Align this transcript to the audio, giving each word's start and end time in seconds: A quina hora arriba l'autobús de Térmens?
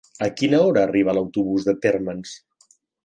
A 0.27 0.27
quina 0.39 0.61
hora 0.69 0.85
arriba 0.85 1.15
l'autobús 1.17 1.67
de 1.69 1.77
Térmens? 1.85 2.33